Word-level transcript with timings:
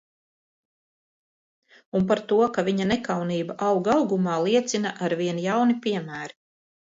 Un 1.99 2.07
par 2.11 2.21
to, 2.31 2.39
ka 2.55 2.63
viņu 2.69 2.87
nekaunība 2.93 3.57
aug 3.67 3.89
augumā, 3.97 4.39
liecina 4.47 4.95
arvien 5.09 5.45
jauni 5.45 5.77
piemēri. 5.85 6.39